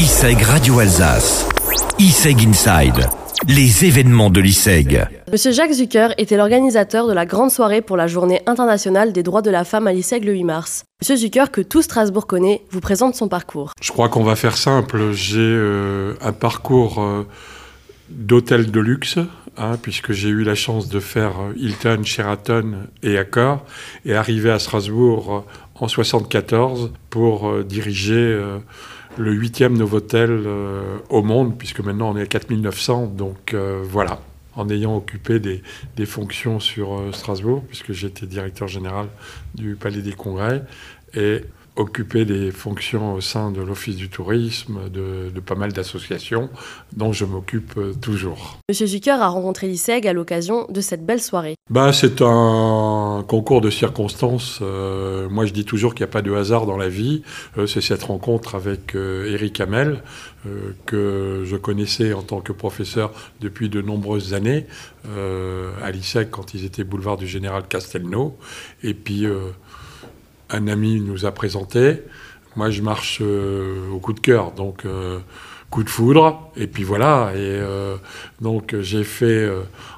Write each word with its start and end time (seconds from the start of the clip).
ISEG 0.00 0.40
Radio 0.44 0.78
Alsace. 0.78 1.46
ISEG 1.98 2.48
Inside. 2.48 3.10
Les 3.46 3.84
événements 3.84 4.30
de 4.30 4.40
l'ISEG. 4.40 5.06
Monsieur 5.30 5.52
Jacques 5.52 5.72
Zucker 5.72 6.14
était 6.16 6.38
l'organisateur 6.38 7.06
de 7.06 7.12
la 7.12 7.26
grande 7.26 7.50
soirée 7.50 7.82
pour 7.82 7.98
la 7.98 8.06
journée 8.06 8.40
internationale 8.46 9.12
des 9.12 9.22
droits 9.22 9.42
de 9.42 9.50
la 9.50 9.62
femme 9.64 9.86
à 9.86 9.92
l'ISEG 9.92 10.24
le 10.24 10.32
8 10.32 10.44
mars. 10.44 10.84
Monsieur 11.02 11.16
Zucker, 11.16 11.50
que 11.50 11.60
tout 11.60 11.82
Strasbourg 11.82 12.26
connaît, 12.26 12.62
vous 12.70 12.80
présente 12.80 13.14
son 13.14 13.28
parcours. 13.28 13.74
Je 13.82 13.92
crois 13.92 14.08
qu'on 14.08 14.22
va 14.22 14.36
faire 14.36 14.56
simple. 14.56 15.12
J'ai 15.12 15.38
euh, 15.38 16.14
un 16.22 16.32
parcours 16.32 17.02
euh, 17.02 17.26
d'hôtel 18.08 18.70
de 18.70 18.80
luxe, 18.80 19.18
puisque 19.82 20.12
j'ai 20.12 20.28
eu 20.28 20.42
la 20.42 20.54
chance 20.54 20.88
de 20.88 21.00
faire 21.00 21.40
euh, 21.40 21.52
Hilton, 21.56 22.02
Sheraton 22.04 22.88
et 23.02 23.18
Accor, 23.18 23.64
et 24.04 24.14
arriver 24.14 24.50
à 24.50 24.58
Strasbourg 24.58 25.46
euh, 25.46 25.84
en 25.84 25.88
74 25.88 26.92
pour 27.10 27.48
euh, 27.48 27.64
diriger 27.64 28.38
le 29.16 29.32
huitième 29.32 29.76
Novotel 29.76 30.46
au 31.08 31.22
monde, 31.22 31.56
puisque 31.58 31.80
maintenant 31.80 32.10
on 32.10 32.16
est 32.16 32.22
à 32.22 32.26
4900, 32.26 33.06
donc 33.16 33.54
voilà. 33.82 34.20
En 34.56 34.68
ayant 34.68 34.96
occupé 34.96 35.38
des, 35.38 35.62
des 35.96 36.06
fonctions 36.06 36.60
sur 36.60 37.02
Strasbourg, 37.12 37.64
puisque 37.66 37.92
j'étais 37.92 38.26
directeur 38.26 38.68
général 38.68 39.06
du 39.54 39.74
Palais 39.74 40.02
des 40.02 40.12
Congrès, 40.12 40.62
et 41.14 41.42
occupé 41.80 42.24
des 42.24 42.50
fonctions 42.50 43.14
au 43.14 43.20
sein 43.20 43.50
de 43.50 43.60
l'Office 43.60 43.96
du 43.96 44.08
tourisme, 44.08 44.88
de, 44.90 45.30
de 45.34 45.40
pas 45.40 45.54
mal 45.54 45.72
d'associations, 45.72 46.50
dont 46.92 47.12
je 47.12 47.24
m'occupe 47.24 47.76
euh, 47.76 47.92
toujours. 47.94 48.58
Monsieur 48.68 48.86
Zucker 48.86 49.20
a 49.20 49.28
rencontré 49.28 49.66
l'ISEG 49.66 50.06
à 50.06 50.12
l'occasion 50.12 50.66
de 50.68 50.80
cette 50.80 51.04
belle 51.04 51.20
soirée. 51.20 51.54
Ben, 51.70 51.92
c'est 51.92 52.20
un 52.20 53.24
concours 53.28 53.60
de 53.60 53.70
circonstances. 53.70 54.58
Euh, 54.60 55.28
moi, 55.28 55.46
je 55.46 55.52
dis 55.52 55.64
toujours 55.64 55.94
qu'il 55.94 56.04
n'y 56.04 56.10
a 56.10 56.12
pas 56.12 56.22
de 56.22 56.32
hasard 56.32 56.66
dans 56.66 56.76
la 56.76 56.88
vie. 56.88 57.22
Euh, 57.58 57.66
c'est 57.66 57.80
cette 57.80 58.02
rencontre 58.02 58.56
avec 58.56 58.96
euh, 58.96 59.32
Eric 59.32 59.60
Hamel, 59.60 60.02
que 60.86 61.42
je 61.44 61.54
connaissais 61.56 62.14
en 62.14 62.22
tant 62.22 62.40
que 62.40 62.52
professeur 62.52 63.12
depuis 63.42 63.68
de 63.68 63.82
nombreuses 63.82 64.32
années, 64.32 64.66
à 65.04 65.90
l'ISEC 65.90 66.30
quand 66.30 66.54
ils 66.54 66.64
étaient 66.64 66.82
boulevard 66.82 67.18
du 67.18 67.26
Général 67.26 67.64
Castelnau. 67.68 68.38
Et 68.82 68.94
puis, 68.94 69.26
un 70.50 70.68
ami 70.68 71.00
nous 71.00 71.26
a 71.26 71.32
présenté. 71.32 72.02
Moi, 72.56 72.70
je 72.70 72.82
marche 72.82 73.18
euh, 73.22 73.88
au 73.90 73.98
coup 73.98 74.12
de 74.12 74.20
cœur, 74.20 74.52
donc 74.52 74.84
euh, 74.84 75.20
coup 75.70 75.84
de 75.84 75.88
foudre. 75.88 76.50
Et 76.56 76.66
puis 76.66 76.82
voilà. 76.82 77.30
Et 77.34 77.38
euh, 77.38 77.96
donc, 78.40 78.74
j'ai 78.80 79.04
fait 79.04 79.48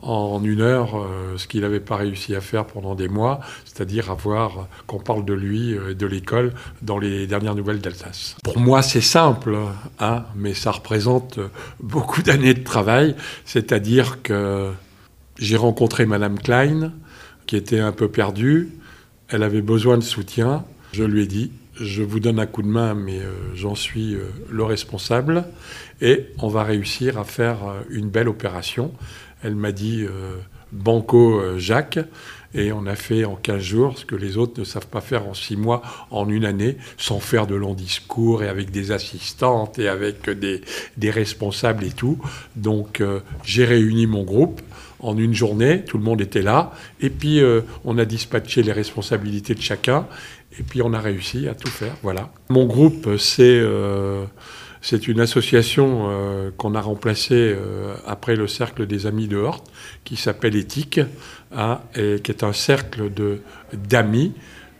en 0.00 0.40
une 0.44 0.60
heure 0.60 1.04
ce 1.36 1.48
qu'il 1.48 1.62
n'avait 1.62 1.80
pas 1.80 1.96
réussi 1.96 2.36
à 2.36 2.40
faire 2.40 2.66
pendant 2.66 2.94
des 2.94 3.08
mois, 3.08 3.40
c'est-à-dire 3.64 4.10
avoir 4.10 4.68
qu'on 4.86 5.00
parle 5.00 5.24
de 5.24 5.34
lui 5.34 5.72
et 5.72 5.94
de 5.94 6.06
l'école 6.06 6.52
dans 6.82 6.98
les 6.98 7.26
dernières 7.26 7.56
nouvelles 7.56 7.80
d'Alsace. 7.80 8.36
Pour 8.44 8.60
moi, 8.60 8.82
c'est 8.82 9.00
simple, 9.00 9.56
hein, 9.98 10.24
mais 10.36 10.54
ça 10.54 10.70
représente 10.70 11.40
beaucoup 11.80 12.22
d'années 12.24 12.54
de 12.54 12.62
travail. 12.62 13.16
C'est-à-dire 13.44 14.22
que 14.22 14.70
j'ai 15.38 15.56
rencontré 15.56 16.06
Madame 16.06 16.38
Klein, 16.38 16.92
qui 17.46 17.56
était 17.56 17.80
un 17.80 17.92
peu 17.92 18.08
perdue. 18.08 18.70
Elle 19.28 19.42
avait 19.42 19.62
besoin 19.62 19.98
de 19.98 20.02
soutien. 20.02 20.64
Je 20.92 21.04
lui 21.04 21.22
ai 21.22 21.26
dit, 21.26 21.50
je 21.74 22.02
vous 22.02 22.20
donne 22.20 22.38
un 22.38 22.46
coup 22.46 22.62
de 22.62 22.68
main, 22.68 22.94
mais 22.94 23.18
euh, 23.18 23.32
j'en 23.54 23.74
suis 23.74 24.14
euh, 24.14 24.28
le 24.50 24.64
responsable. 24.64 25.44
Et 26.00 26.28
on 26.38 26.48
va 26.48 26.62
réussir 26.62 27.18
à 27.18 27.24
faire 27.24 27.66
euh, 27.66 27.80
une 27.90 28.08
belle 28.08 28.28
opération. 28.28 28.92
Elle 29.42 29.56
m'a 29.56 29.72
dit, 29.72 30.06
Banco 30.76 31.40
euh, 31.40 31.58
Jacques. 31.58 31.98
Et 32.54 32.72
on 32.72 32.86
a 32.86 32.94
fait 32.94 33.24
en 33.24 33.34
15 33.34 33.60
jours 33.60 33.98
ce 33.98 34.06
que 34.06 34.14
les 34.14 34.38
autres 34.38 34.58
ne 34.58 34.64
savent 34.64 34.86
pas 34.86 35.02
faire 35.02 35.26
en 35.26 35.34
6 35.34 35.56
mois, 35.56 35.82
en 36.10 36.28
une 36.28 36.46
année, 36.46 36.78
sans 36.96 37.20
faire 37.20 37.46
de 37.46 37.54
longs 37.54 37.74
discours 37.74 38.42
et 38.42 38.48
avec 38.48 38.70
des 38.70 38.92
assistantes 38.92 39.78
et 39.78 39.88
avec 39.88 40.30
des, 40.30 41.10
responsables 41.10 41.84
et 41.84 41.90
tout. 41.90 42.18
Donc 42.54 43.00
euh, 43.00 43.20
j'ai 43.44 43.66
réuni 43.66 44.06
mon 44.06 44.22
groupe 44.22 44.62
en 45.00 45.18
une 45.18 45.34
journée, 45.34 45.84
tout 45.84 45.98
le 45.98 46.04
monde 46.04 46.22
était 46.22 46.40
là, 46.40 46.72
et 47.00 47.10
puis 47.10 47.40
euh, 47.40 47.60
on 47.84 47.98
a 47.98 48.06
dispatché 48.06 48.62
les 48.62 48.72
responsabilités 48.72 49.54
de 49.54 49.60
chacun, 49.60 50.06
et 50.58 50.62
puis 50.62 50.80
on 50.80 50.94
a 50.94 51.00
réussi 51.00 51.48
à 51.48 51.54
tout 51.54 51.68
faire, 51.68 51.94
voilà. 52.02 52.30
Mon 52.48 52.64
groupe, 52.64 53.18
c'est 53.18 53.60
c'est 54.88 55.08
une 55.08 55.18
association 55.18 56.06
euh, 56.10 56.52
qu'on 56.56 56.76
a 56.76 56.80
remplacée 56.80 57.56
euh, 57.56 57.96
après 58.06 58.36
le 58.36 58.46
cercle 58.46 58.86
des 58.86 59.06
amis 59.06 59.26
de 59.26 59.36
Horte, 59.36 59.68
qui 60.04 60.14
s'appelle 60.14 60.54
Éthique, 60.54 61.00
hein, 61.50 61.80
et 61.96 62.20
qui 62.22 62.30
est 62.30 62.44
un 62.44 62.52
cercle 62.52 63.12
de 63.12 63.40
d'amis 63.72 64.32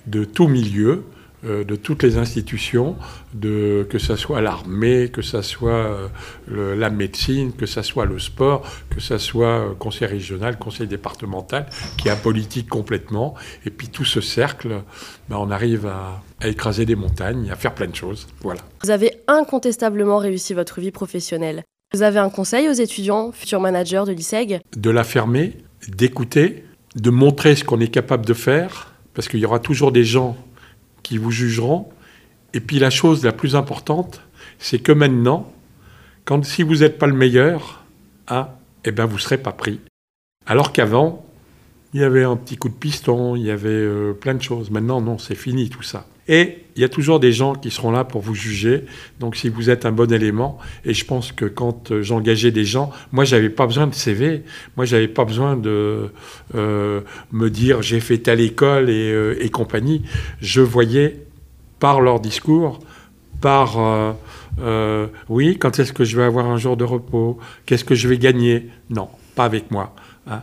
de 0.07 0.23
tout 0.23 0.47
milieu, 0.47 1.03
de 1.45 1.77
toutes 1.77 2.03
les 2.03 2.17
institutions, 2.19 2.97
de, 3.35 3.87
que 3.89 3.99
ce 3.99 4.17
soit 4.17 4.41
l'armée, 4.41 5.11
que 5.11 5.23
ce 5.23 5.43
soit 5.43 5.71
euh, 5.71 6.09
le- 6.49 6.75
la 6.75 6.91
médecine, 6.91 7.53
que 7.53 7.67
ce 7.67 7.83
soit 7.83 8.05
le 8.07 8.19
sport, 8.19 8.63
que 8.91 9.01
ce 9.01 9.19
soit 9.19 9.47
euh, 9.71 9.75
conseil 9.75 10.09
régional, 10.09 10.59
conseil 10.59 10.87
départemental, 10.89 11.67
qui 11.99 12.09
est 12.09 12.11
apolitique 12.11 12.69
complètement. 12.69 13.35
Et 13.65 13.71
puis 13.71 13.89
tout 13.89 14.05
ce 14.05 14.21
cercle, 14.21 14.83
ben, 15.29 15.37
on 15.39 15.51
arrive 15.51 15.87
à, 15.87 16.23
à 16.41 16.49
écraser 16.49 16.85
des 16.87 16.97
montagnes, 16.97 17.51
à 17.51 17.57
faire 17.57 17.75
plein 17.75 17.87
de 17.89 17.95
choses. 17.95 18.27
Voilà. 18.41 18.63
Vous 18.83 18.91
avez 18.91 19.13
incontestablement 19.29 20.19
réussi 20.19 20.55
votre 20.55 20.81
vie 20.81 20.91
professionnelle. 20.91 21.63
Vous 21.95 22.03
avez 22.03 22.19
un 22.19 22.31
conseil 22.31 22.69
aux 22.69 22.73
étudiants, 22.73 23.31
futurs 23.31 23.61
managers 23.61 24.03
de 24.07 24.13
l'ISEG? 24.13 24.61
De 24.77 24.91
la 24.91 25.05
fermer, 25.05 25.59
d'écouter, 25.87 26.65
de 26.97 27.11
montrer 27.11 27.55
ce 27.55 27.63
qu'on 27.63 27.79
est 27.79 27.89
capable 27.89 28.27
de 28.27 28.35
faire, 28.35 28.95
parce 29.15 29.29
qu'il 29.29 29.39
y 29.41 29.47
aura 29.47 29.61
toujours 29.61 29.93
des 29.93 30.03
gens 30.05 30.37
qui 31.07 31.19
vous 31.19 31.31
jugeront. 31.31 31.89
Et 32.53 32.59
puis 32.59 32.81
la 32.81 32.91
chose 32.91 33.25
la 33.25 33.31
plus 33.31 33.55
importante, 33.55 34.23
c'est 34.59 34.81
que 34.81 34.91
maintenant, 34.91 35.53
quand 36.25 36.45
si 36.45 36.65
vous 36.65 36.79
n'êtes 36.79 36.99
pas 36.99 37.07
le 37.07 37.15
meilleur, 37.15 37.85
hein, 38.27 38.49
eh 38.85 38.91
ben 38.91 39.07
vous 39.07 39.19
serez 39.19 39.39
pas 39.39 39.53
pris. 39.53 39.79
Alors 40.47 40.73
qu'avant, 40.73 41.25
il 41.95 42.01
y 42.01 42.05
avait 42.05 42.25
un 42.25 42.35
petit 42.35 42.57
coup 42.57 42.69
de 42.69 42.75
piston, 42.75 43.37
il 43.37 43.43
y 43.43 43.53
avait 43.53 43.69
euh, 43.69 44.15
plein 44.15 44.35
de 44.35 44.43
choses. 44.43 44.71
Maintenant, 44.73 45.01
non, 45.01 45.17
c'est 45.17 45.37
fini 45.37 45.71
tout 45.71 45.85
ça. 45.85 46.09
Et 46.27 46.65
il 46.77 46.83
y 46.83 46.85
a 46.85 46.89
toujours 46.91 47.21
des 47.21 47.33
gens 47.33 47.55
qui 47.55 47.71
seront 47.71 47.91
là 47.91 48.05
pour 48.05 48.21
vous 48.21 48.35
juger. 48.35 48.85
Donc, 49.19 49.35
si 49.35 49.49
vous 49.49 49.71
êtes 49.71 49.87
un 49.87 49.93
bon 49.93 50.13
élément, 50.13 50.59
et 50.85 50.93
je 50.93 51.05
pense 51.07 51.33
que 51.33 51.47
quand 51.47 51.91
euh, 51.91 52.03
j'engageais 52.03 52.51
des 52.51 52.65
gens, 52.67 52.91
moi, 53.13 53.25
j'avais 53.25 53.49
pas 53.49 53.67
besoin 53.67 53.87
de 53.87 53.95
CV. 53.95 54.43
Moi, 54.77 54.85
j'avais 54.85 55.09
pas 55.09 55.25
besoin 55.25 55.57
de 55.57 56.11
euh, 56.55 57.01
me 57.33 57.49
dire 57.49 57.81
j'ai 57.81 58.01
fait 58.01 58.19
telle 58.19 58.41
école 58.41 58.91
et, 58.91 59.11
euh, 59.11 59.37
et 59.43 59.49
compagnie. 59.49 60.03
Je 60.43 60.61
voyais 60.61 61.25
par 61.81 62.01
leur 62.03 62.21
discours, 62.21 62.81
par 63.41 63.79
oui, 65.29 65.59
quand 65.59 65.79
est-ce 65.79 65.93
que 65.93 66.05
je 66.05 66.17
vais 66.17 66.23
avoir 66.25 66.47
un 66.47 66.57
jour 66.57 66.77
de 66.77 66.85
repos? 66.85 67.39
Qu'est-ce 67.67 67.85
que 67.85 67.95
je 67.95 68.09
vais 68.09 68.17
gagner? 68.17 68.69
Non, 68.89 69.09
pas 69.35 69.45
avec 69.45 69.71
moi. 69.71 69.95
hein. 70.27 70.43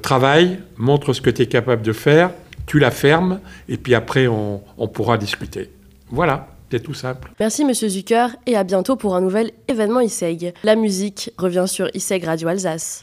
Travaille, 0.00 0.58
montre 0.78 1.12
ce 1.12 1.20
que 1.20 1.28
tu 1.28 1.42
es 1.42 1.46
capable 1.46 1.82
de 1.82 1.92
faire, 1.92 2.30
tu 2.70 2.78
la 2.78 2.92
fermes, 2.92 3.40
et 3.68 3.76
puis 3.76 3.96
après, 3.96 4.28
on, 4.28 4.60
pourra 4.94 5.18
discuter. 5.18 5.72
Voilà, 6.08 6.46
c'est 6.70 6.80
tout 6.80 6.94
simple. 6.94 7.32
Merci 7.40 7.64
Monsieur 7.64 7.88
Zucker 7.88 8.28
et 8.46 8.56
à 8.56 8.62
bientôt 8.62 8.94
pour 8.94 9.16
un 9.16 9.20
nouvel 9.20 9.50
événement 9.66 9.98
ISEG. 9.98 10.54
La 10.62 10.76
musique 10.76 11.32
revient 11.36 11.64
sur 11.66 11.90
ISEG 11.94 12.22
Radio 12.22 12.46
Alsace. 12.46 13.02